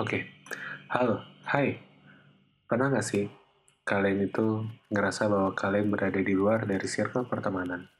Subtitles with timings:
[0.00, 0.24] Oke,
[0.88, 1.20] halo,
[1.52, 1.76] hai.
[2.64, 3.28] Pernah nggak sih
[3.84, 7.92] kalian itu ngerasa bahwa kalian berada di luar dari circle pertemanan?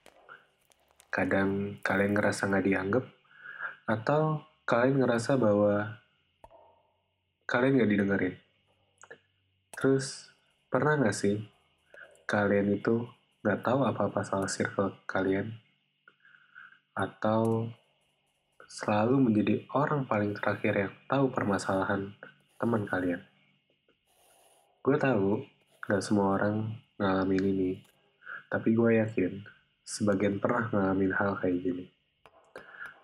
[1.13, 3.05] Kadang kalian ngerasa nggak dianggap,
[3.85, 6.01] atau kalian ngerasa bahwa
[7.45, 8.35] kalian nggak didengerin.
[9.77, 10.33] Terus,
[10.73, 11.45] pernah nggak sih
[12.25, 13.05] kalian itu
[13.45, 15.61] nggak tahu apa-apa soal circle kalian?
[16.97, 17.69] Atau
[18.73, 22.17] selalu menjadi orang paling terakhir yang tahu permasalahan
[22.57, 23.21] teman kalian?
[24.81, 25.45] Gue tahu
[25.85, 27.71] nggak semua orang ngalamin ini,
[28.49, 29.45] tapi gue yakin
[29.85, 31.85] sebagian pernah ngalamin hal kayak gini.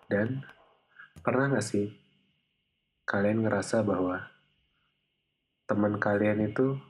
[0.09, 0.41] Dan
[1.21, 1.85] pernah nggak sih
[3.05, 4.25] kalian ngerasa bahwa
[5.69, 6.81] teman kalian itu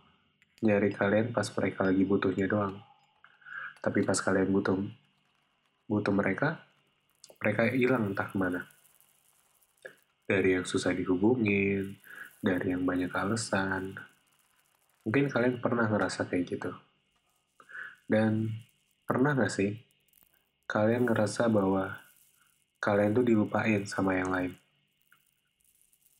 [0.63, 2.79] nyari kalian pas mereka lagi butuhnya doang.
[3.83, 4.79] Tapi pas kalian butuh
[5.91, 6.68] butuh mereka,
[7.39, 8.61] mereka hilang entah ke mana.
[10.27, 11.97] Dari yang susah dihubungin,
[12.39, 13.95] dari yang banyak alasan.
[15.07, 16.71] Mungkin kalian pernah ngerasa kayak gitu.
[18.05, 18.51] Dan
[19.07, 19.73] pernah nggak sih
[20.69, 21.97] kalian ngerasa bahwa
[22.77, 24.53] kalian tuh dilupain sama yang lain?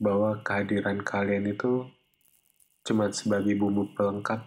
[0.00, 1.86] Bahwa kehadiran kalian itu
[2.82, 4.42] cuma sebagai bumbu pelengkap.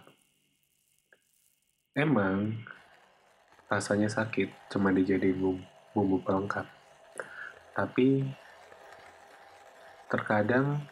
[1.94, 2.58] Emang
[3.70, 5.62] rasanya sakit cuma dijadiin bumbu,
[5.94, 6.66] bumbu pelengkap.
[7.72, 8.26] Tapi
[10.10, 10.82] terkadang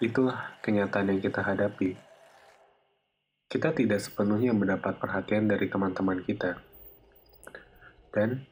[0.00, 1.92] itulah kenyataan yang kita hadapi.
[3.48, 6.56] Kita tidak sepenuhnya mendapat perhatian dari teman-teman kita.
[8.12, 8.44] Dan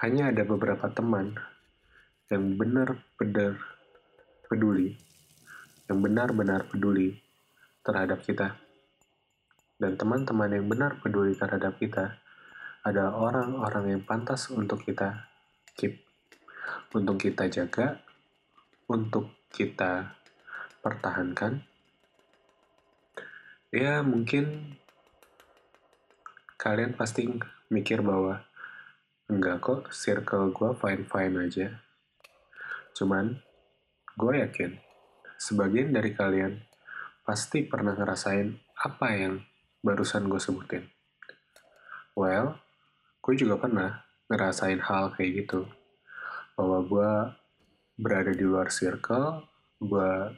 [0.00, 1.36] hanya ada beberapa teman
[2.28, 3.56] yang benar-benar
[4.48, 4.96] peduli,
[5.88, 7.16] yang benar-benar peduli
[7.80, 8.60] terhadap kita.
[9.76, 12.25] Dan teman-teman yang benar peduli terhadap kita
[12.86, 15.26] adalah orang-orang yang pantas untuk kita
[15.74, 16.06] keep,
[16.94, 17.98] untuk kita jaga,
[18.86, 20.14] untuk kita
[20.78, 21.66] pertahankan.
[23.74, 24.78] Ya, mungkin
[26.54, 27.26] kalian pasti
[27.74, 28.46] mikir bahwa
[29.26, 31.82] enggak kok, circle gue fine-fine aja.
[32.94, 33.42] Cuman,
[34.14, 34.78] gue yakin
[35.36, 36.62] sebagian dari kalian
[37.26, 39.42] pasti pernah ngerasain apa yang
[39.82, 40.86] barusan gue sebutin.
[42.14, 42.65] Well,
[43.26, 43.90] gue juga pernah
[44.30, 45.66] ngerasain hal kayak gitu.
[46.54, 47.12] Bahwa gue
[47.98, 49.42] berada di luar circle,
[49.82, 50.30] gue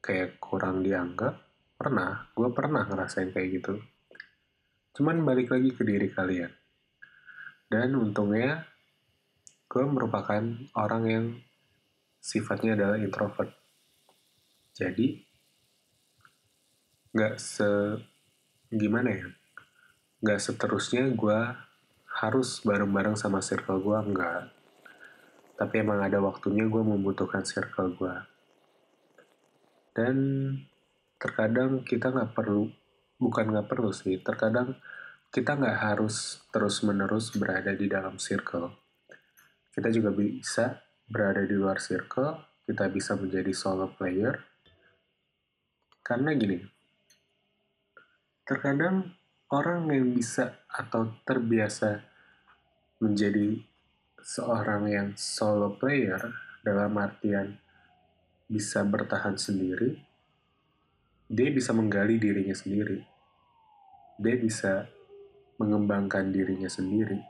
[0.00, 1.36] kayak kurang dianggap.
[1.76, 3.76] Pernah, gue pernah ngerasain kayak gitu.
[4.96, 6.48] Cuman balik lagi ke diri kalian.
[7.68, 8.64] Dan untungnya,
[9.68, 10.40] gue merupakan
[10.80, 11.26] orang yang
[12.24, 13.52] sifatnya adalah introvert.
[14.72, 15.12] Jadi,
[17.12, 17.68] nggak se...
[18.72, 19.28] gimana ya?
[20.24, 21.68] Nggak seterusnya gue
[22.18, 24.42] harus bareng-bareng sama circle gue, nggak.
[25.54, 28.14] Tapi emang ada waktunya gue membutuhkan circle gue.
[29.94, 30.16] Dan
[31.18, 32.70] terkadang kita nggak perlu,
[33.22, 34.74] bukan nggak perlu sih, terkadang
[35.30, 38.74] kita nggak harus terus-menerus berada di dalam circle.
[39.70, 44.34] Kita juga bisa berada di luar circle, kita bisa menjadi solo player.
[46.02, 46.58] Karena gini,
[48.42, 49.06] terkadang
[49.54, 52.07] orang yang bisa atau terbiasa
[52.98, 53.62] menjadi
[54.18, 56.18] seorang yang solo player
[56.66, 57.54] dalam artian
[58.50, 60.02] bisa bertahan sendiri,
[61.30, 63.04] dia bisa menggali dirinya sendiri.
[64.18, 64.90] Dia bisa
[65.62, 67.22] mengembangkan dirinya sendiri.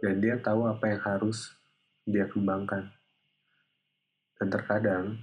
[0.00, 1.52] Dan dia tahu apa yang harus
[2.08, 2.88] dia kembangkan.
[4.40, 5.20] Dan terkadang,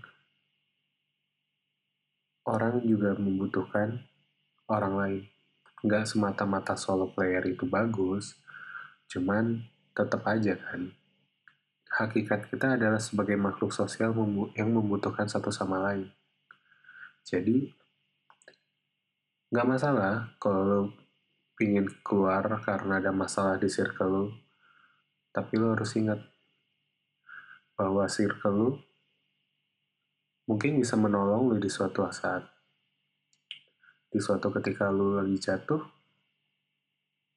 [2.45, 4.03] orang juga membutuhkan
[4.69, 5.23] orang lain.
[5.81, 8.35] Nggak semata-mata solo player itu bagus,
[9.13, 9.61] cuman
[9.93, 10.89] tetap aja kan.
[11.93, 14.09] Hakikat kita adalah sebagai makhluk sosial
[14.57, 16.09] yang membutuhkan satu sama lain.
[17.21, 17.69] Jadi,
[19.53, 20.81] nggak masalah kalau lo
[21.53, 24.25] pingin keluar karena ada masalah di circle lo.
[25.29, 26.17] Tapi lo harus ingat
[27.77, 28.69] bahwa circle lo
[30.49, 32.41] mungkin bisa menolong lo di suatu saat.
[34.09, 35.81] Di suatu ketika lo lagi jatuh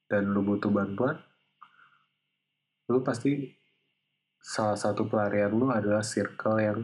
[0.09, 1.21] dan lo butuh bantuan,
[2.87, 3.51] lo pasti
[4.39, 6.81] salah satu pelarian lo adalah circle yang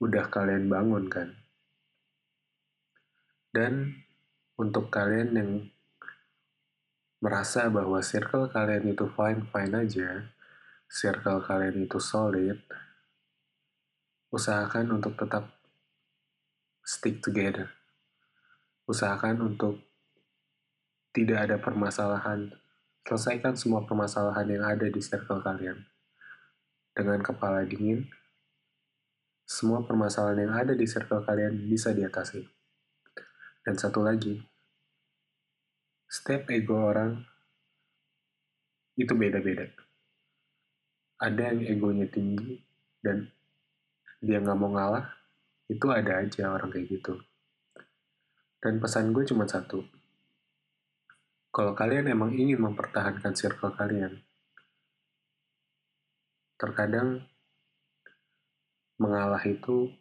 [0.00, 1.28] udah kalian bangun kan.
[3.52, 3.92] Dan
[4.56, 5.50] untuk kalian yang
[7.20, 10.32] merasa bahwa circle kalian itu fine-fine aja,
[10.88, 12.58] circle kalian itu solid,
[14.32, 15.52] usahakan untuk tetap
[16.80, 17.68] stick together.
[18.88, 19.84] Usahakan untuk
[21.12, 22.61] tidak ada permasalahan.
[23.02, 25.82] Selesaikan semua permasalahan yang ada di circle kalian.
[26.92, 28.06] Dengan kepala dingin
[29.52, 32.40] semua permasalahan yang ada di circle kalian bisa diatasi.
[33.62, 34.40] Dan satu lagi,
[36.08, 37.20] setiap ego orang
[38.96, 39.66] itu beda-beda.
[41.22, 42.58] Ada yang egonya tinggi
[43.02, 43.30] dan
[44.22, 45.06] dia nggak mau ngalah,
[45.70, 47.18] itu ada aja orang kayak gitu.
[48.62, 49.82] Dan pesan gue cuma satu.
[51.52, 54.24] Kalau kalian emang ingin mempertahankan circle kalian,
[56.56, 57.28] terkadang
[58.96, 59.92] mengalah itu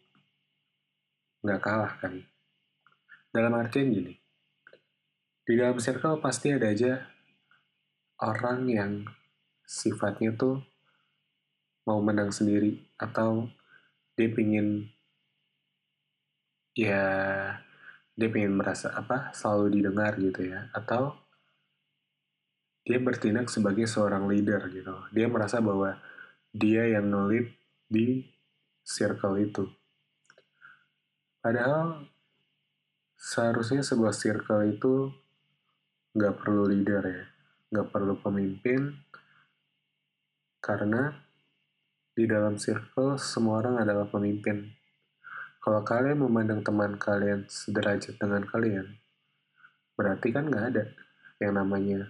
[1.43, 2.23] nggak kalah kan.
[3.35, 4.15] Dalam artian gini,
[5.43, 7.03] di dalam circle pasti ada aja
[8.23, 8.91] orang yang
[9.67, 10.63] sifatnya tuh
[11.83, 13.51] mau menang sendiri atau
[14.15, 14.87] dia pingin
[16.77, 17.03] ya
[18.13, 21.20] dia pengen merasa apa selalu didengar gitu ya atau
[22.81, 24.95] dia bertindak sebagai seorang leader gitu.
[25.13, 25.97] Dia merasa bahwa
[26.49, 27.53] dia yang ngelit
[27.85, 28.25] di
[28.81, 29.69] circle itu.
[31.41, 32.05] Padahal
[33.17, 35.13] seharusnya sebuah circle itu
[36.17, 37.25] nggak perlu leader ya,
[37.71, 38.97] nggak perlu pemimpin,
[40.59, 41.15] karena
[42.11, 44.69] di dalam circle semua orang adalah pemimpin.
[45.61, 48.97] Kalau kalian memandang teman kalian sederajat dengan kalian,
[49.93, 50.85] berarti kan nggak ada
[51.41, 52.09] yang namanya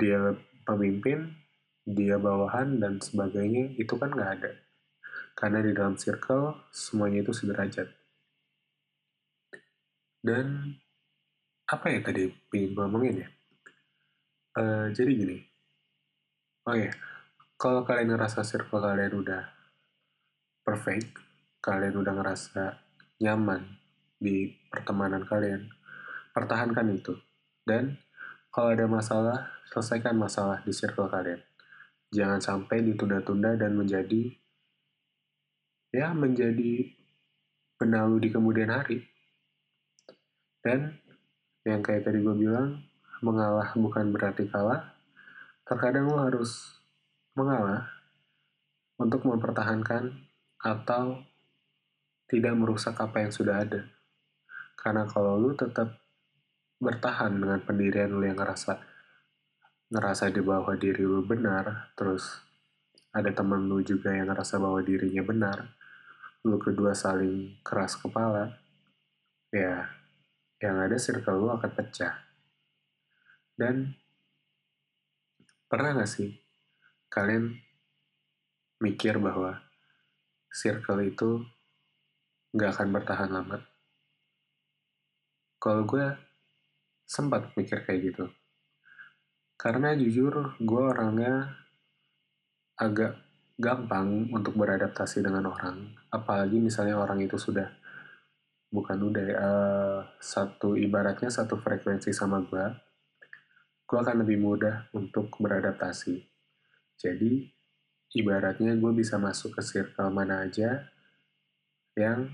[0.00, 0.32] dia
[0.64, 1.36] pemimpin,
[1.84, 4.52] dia bawahan, dan sebagainya, itu kan nggak ada.
[5.36, 7.88] Karena di dalam circle, semuanya itu sederajat.
[10.20, 10.76] Dan
[11.68, 13.28] apa ya tadi pengen ngomongin ya?
[14.50, 15.36] Uh, jadi gini,
[16.66, 16.90] oh ya,
[17.54, 19.42] kalau kalian ngerasa circle kalian udah
[20.66, 21.14] perfect,
[21.62, 22.64] kalian udah ngerasa
[23.22, 23.78] nyaman
[24.18, 25.70] di pertemanan kalian,
[26.34, 27.14] pertahankan itu.
[27.62, 27.96] Dan
[28.50, 31.38] kalau ada masalah, selesaikan masalah di circle kalian.
[32.10, 34.34] Jangan sampai ditunda-tunda dan menjadi
[35.94, 36.90] ya menjadi
[37.78, 39.06] benalu di kemudian hari.
[40.60, 40.98] Dan
[41.62, 42.82] yang kayak tadi gue bilang,
[43.22, 44.98] mengalah bukan berarti kalah.
[45.62, 46.74] Terkadang lo harus
[47.38, 47.86] mengalah
[48.98, 50.10] untuk mempertahankan
[50.58, 51.22] atau
[52.26, 53.86] tidak merusak apa yang sudah ada.
[54.74, 55.94] Karena kalau lu tetap
[56.80, 58.80] bertahan dengan pendirian lu yang ngerasa
[59.90, 62.40] ngerasa di bawah diri lu benar, terus
[63.12, 65.58] ada temen lu juga yang ngerasa bahwa dirinya benar,
[66.46, 68.54] lu kedua saling keras kepala,
[69.50, 69.90] ya
[70.62, 72.16] yang ada circle lu akan pecah.
[73.58, 73.92] Dan
[75.66, 76.38] pernah gak sih
[77.10, 77.60] kalian
[78.80, 79.58] mikir bahwa
[80.48, 81.44] circle itu
[82.54, 83.58] gak akan bertahan lama?
[85.60, 86.29] Kalau gue
[87.10, 88.30] sempat mikir kayak gitu.
[89.58, 91.58] Karena jujur gue orangnya
[92.78, 93.18] agak
[93.58, 95.90] gampang untuk beradaptasi dengan orang.
[96.14, 97.80] Apalagi misalnya orang itu sudah
[98.70, 102.66] bukan udah uh, satu ibaratnya satu frekuensi sama gue
[103.90, 106.22] gue akan lebih mudah untuk beradaptasi
[106.94, 107.50] jadi
[108.14, 110.86] ibaratnya gue bisa masuk ke circle mana aja
[111.98, 112.30] yang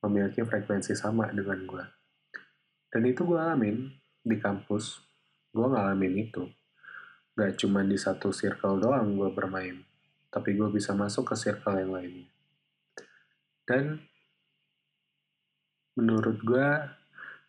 [0.00, 1.84] memiliki frekuensi sama dengan gue
[2.92, 3.88] dan itu gue alamin
[4.20, 5.00] di kampus.
[5.48, 6.44] Gue ngalamin itu.
[7.32, 9.80] Gak cuma di satu circle doang gue bermain
[10.32, 12.28] tapi gue bisa masuk ke circle yang lainnya.
[13.68, 14.00] Dan
[15.92, 16.68] menurut gue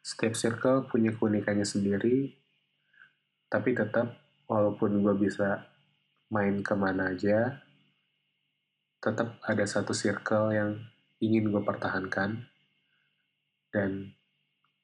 [0.04, 2.36] setiap circle punya keunikannya sendiri
[3.48, 4.20] tapi tetap
[4.52, 5.64] walaupun gue bisa
[6.28, 7.64] main ke mana aja
[9.00, 10.76] tetap ada satu circle yang
[11.24, 12.52] ingin gue pertahankan.
[13.72, 14.12] Dan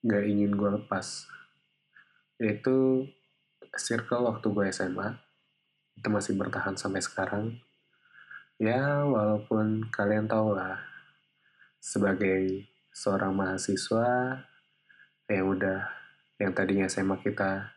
[0.06, 1.28] gak ingin gue lepas.
[2.40, 3.08] Yaitu
[3.76, 5.20] circle waktu gue SMA
[6.00, 7.60] itu masih bertahan sampai sekarang.
[8.60, 10.80] Ya walaupun kalian tau lah
[11.80, 14.40] sebagai seorang mahasiswa
[15.32, 15.88] yang udah
[16.40, 17.72] yang tadinya SMA kita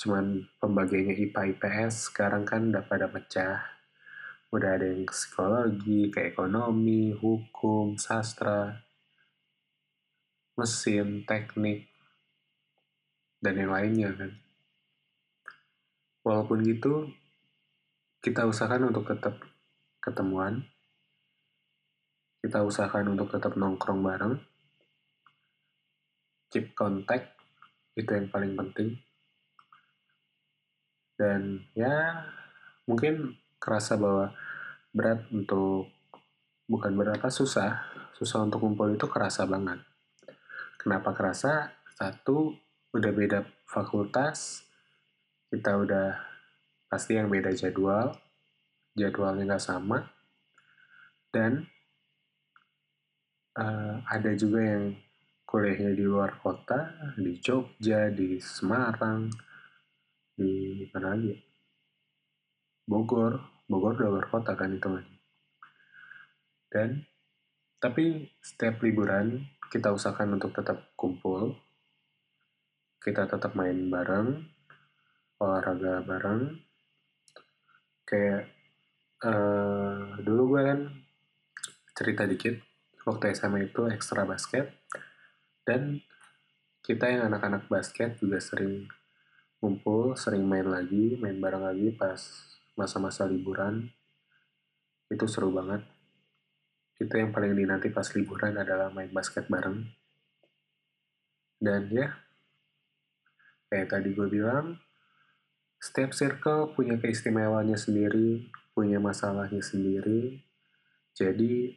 [0.00, 3.60] cuman pembagiannya IPA IPS sekarang kan udah pada pecah.
[4.52, 8.84] Udah ada yang psikologi, kayak ekonomi, hukum, sastra,
[10.52, 11.88] mesin, teknik,
[13.40, 14.30] dan yang lainnya kan.
[16.22, 17.10] Walaupun gitu,
[18.22, 19.40] kita usahakan untuk tetap
[19.98, 20.62] ketemuan,
[22.44, 24.38] kita usahakan untuk tetap nongkrong bareng,
[26.52, 27.34] keep contact
[27.98, 29.00] itu yang paling penting.
[31.18, 32.22] Dan ya
[32.86, 34.34] mungkin kerasa bahwa
[34.94, 35.90] berat untuk
[36.70, 37.90] bukan berapa susah.
[38.14, 39.91] Susah untuk kumpul itu kerasa banget
[40.82, 42.52] kenapa kerasa satu
[42.92, 44.66] udah beda fakultas
[45.48, 46.18] kita udah
[46.90, 48.12] pasti yang beda jadwal
[48.98, 50.10] jadwalnya nggak sama
[51.32, 51.64] dan
[53.56, 54.84] uh, ada juga yang
[55.52, 59.28] kuliahnya di luar kota, di Jogja, di Semarang,
[60.32, 61.36] di mana lagi?
[62.88, 63.36] Bogor,
[63.68, 64.88] Bogor udah luar kota kan itu.
[66.72, 67.04] Dan
[67.76, 71.56] tapi setiap liburan kita usahakan untuk tetap kumpul,
[73.00, 74.44] kita tetap main bareng,
[75.40, 76.60] olahraga bareng.
[78.04, 78.52] Kayak
[79.24, 80.80] uh, dulu gue kan
[81.96, 82.60] cerita dikit,
[83.08, 84.68] waktu SMA itu ekstra basket,
[85.64, 86.04] dan
[86.84, 88.92] kita yang anak-anak basket juga sering
[89.56, 92.20] kumpul, sering main lagi, main bareng lagi pas
[92.76, 93.88] masa-masa liburan.
[95.08, 95.80] Itu seru banget
[97.02, 99.82] itu yang paling dinanti pas liburan adalah main basket bareng.
[101.58, 102.14] Dan ya,
[103.66, 104.78] kayak tadi gue bilang,
[105.82, 110.42] setiap circle punya keistimewaannya sendiri, punya masalahnya sendiri.
[111.14, 111.74] Jadi,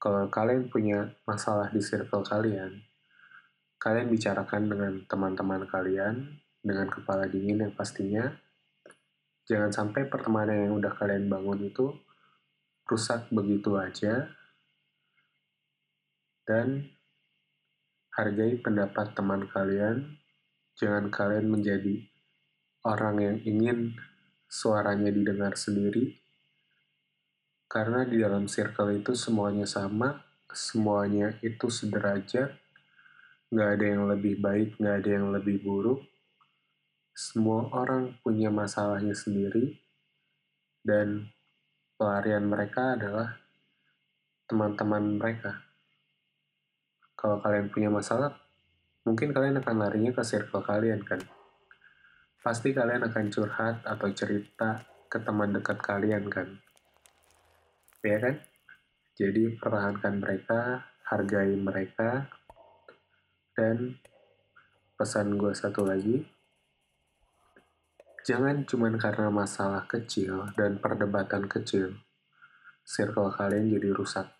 [0.00, 2.80] kalau kalian punya masalah di circle kalian,
[3.76, 8.32] kalian bicarakan dengan teman-teman kalian, dengan kepala dingin yang pastinya,
[9.46, 11.94] jangan sampai pertemanan yang udah kalian bangun itu
[12.86, 14.30] rusak begitu aja
[16.46, 16.86] dan
[18.14, 20.16] hargai pendapat teman kalian.
[20.78, 22.06] Jangan kalian menjadi
[22.86, 23.78] orang yang ingin
[24.46, 26.16] suaranya didengar sendiri,
[27.66, 30.22] karena di dalam circle itu semuanya sama,
[30.54, 32.54] semuanya itu sederajat,
[33.50, 36.04] nggak ada yang lebih baik, nggak ada yang lebih buruk.
[37.16, 39.80] Semua orang punya masalahnya sendiri,
[40.84, 41.26] dan
[41.96, 43.34] pelarian mereka adalah
[44.46, 45.65] teman-teman mereka
[47.26, 48.38] kalau kalian punya masalah,
[49.02, 51.18] mungkin kalian akan larinya ke circle kalian kan.
[52.38, 56.62] Pasti kalian akan curhat atau cerita ke teman dekat kalian kan.
[58.06, 58.38] Ya kan?
[59.18, 62.30] Jadi pertahankan mereka, hargai mereka,
[63.58, 63.98] dan
[64.94, 66.22] pesan gue satu lagi,
[68.22, 71.98] jangan cuma karena masalah kecil dan perdebatan kecil,
[72.86, 74.30] circle kalian jadi rusak.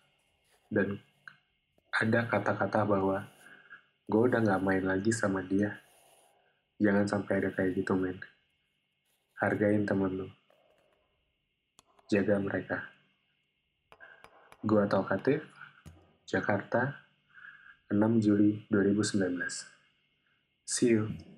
[0.71, 1.03] Dan
[1.97, 3.25] ada kata-kata bahwa
[4.05, 5.81] gue udah gak main lagi sama dia.
[6.77, 8.21] Jangan sampai ada kayak gitu, men.
[9.41, 10.29] Hargain temen lu.
[12.05, 12.85] Jaga mereka.
[14.61, 15.41] Gue Talkatif,
[16.29, 17.01] Jakarta,
[17.89, 19.33] 6 Juli 2019.
[20.69, 21.36] See you.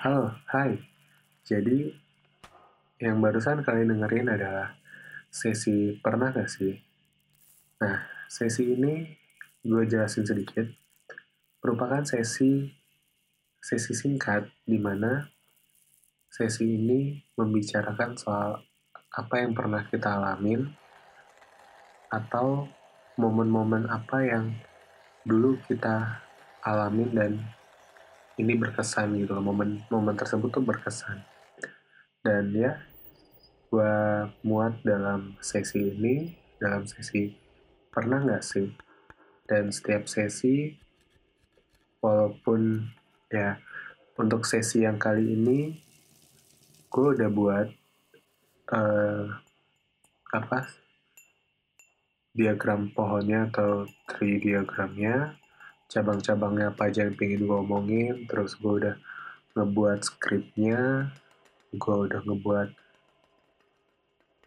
[0.00, 0.80] Halo, hai.
[1.44, 1.92] Jadi,
[3.04, 4.72] yang barusan kalian dengerin adalah
[5.28, 6.72] sesi pernah gak sih?
[7.84, 9.04] Nah, sesi ini
[9.60, 10.64] gue jelasin sedikit.
[11.60, 12.64] Merupakan sesi
[13.60, 15.20] sesi singkat di mana
[16.32, 18.56] sesi ini membicarakan soal
[19.12, 20.64] apa yang pernah kita alamin
[22.08, 22.64] atau
[23.20, 24.48] momen-momen apa yang
[25.28, 26.24] dulu kita
[26.64, 27.59] alamin dan
[28.40, 31.20] ini berkesan gitu loh momen momen tersebut tuh berkesan.
[32.20, 32.76] Dan ya
[33.70, 33.94] gue
[34.44, 37.32] muat dalam sesi ini dalam sesi
[37.88, 38.68] pernah nggak sih?
[39.48, 40.74] Dan setiap sesi
[42.04, 42.84] walaupun
[43.32, 43.56] ya
[44.20, 45.80] untuk sesi yang kali ini
[46.92, 47.68] gue udah buat
[48.76, 49.24] uh,
[50.36, 50.58] apa?
[52.30, 55.39] Diagram pohonnya atau tree diagramnya
[55.90, 58.96] cabang-cabangnya apa aja yang pengen gue omongin terus gue udah
[59.58, 61.10] ngebuat skripnya
[61.74, 62.68] gue udah ngebuat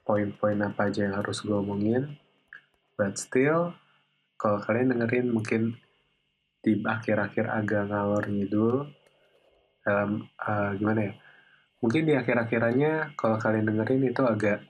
[0.03, 2.19] poin-poin apa aja yang harus gue omongin.
[2.99, 3.71] But still
[4.35, 5.79] kalau kalian dengerin mungkin
[6.63, 8.87] di akhir-akhir agak ngalor ngidul
[9.83, 11.13] dalam uh, gimana ya
[11.83, 14.63] mungkin di akhir-akhirannya kalau kalian dengerin itu agak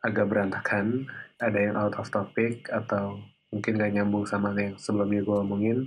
[0.00, 1.04] agak berantakan
[1.36, 5.78] ada yang out of topic atau mungkin gak nyambung sama yang sebelumnya gue omongin.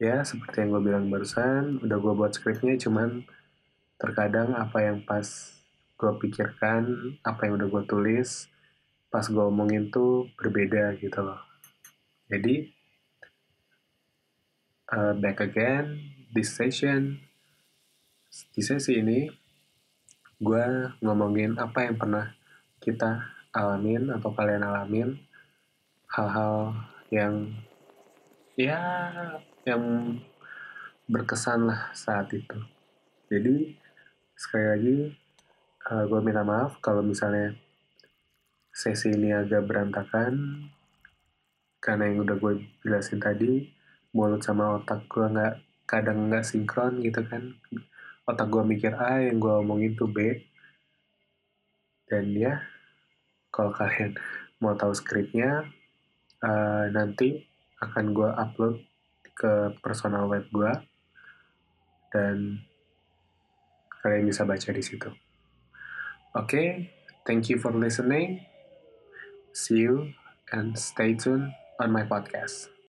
[0.00, 3.24] Ya seperti yang gue bilang barusan udah gue buat skripnya cuman
[4.00, 5.26] terkadang apa yang pas
[6.00, 6.88] gue pikirkan
[7.20, 8.48] apa yang udah gue tulis
[9.12, 11.42] pas gue omongin tuh berbeda gitu loh.
[12.30, 12.70] Jadi
[14.94, 15.98] uh, back again
[16.32, 17.18] this session.
[18.54, 19.26] Di sesi ini
[20.38, 20.64] gue
[21.02, 22.30] ngomongin apa yang pernah
[22.78, 25.18] kita alamin atau kalian alamin
[26.10, 26.74] hal-hal
[27.14, 27.54] yang
[28.58, 28.78] ya
[29.62, 29.82] yang
[31.06, 32.58] berkesan lah saat itu.
[33.30, 33.78] Jadi
[34.34, 34.96] sekali lagi
[35.86, 37.54] uh, eh, gue minta maaf kalau misalnya
[38.74, 40.66] sesi ini agak berantakan.
[41.80, 42.52] Karena yang udah gue
[42.84, 43.70] jelasin tadi
[44.10, 45.54] mulut sama otak gue nggak
[45.86, 47.54] kadang nggak sinkron gitu kan.
[48.26, 50.42] Otak gue mikir A yang gue omongin tuh B.
[52.10, 52.58] Dan ya
[53.54, 54.18] kalau kalian
[54.58, 55.70] mau tahu skripnya
[56.44, 57.40] uh, nanti
[57.80, 58.76] akan gue upload
[59.32, 60.72] ke personal web gue
[62.12, 62.60] dan
[64.00, 65.08] kalian bisa baca di situ.
[66.32, 66.68] Oke, okay,
[67.24, 68.44] thank you for listening.
[69.50, 70.14] See you
[70.52, 71.50] and stay tuned
[71.82, 72.79] on my podcast.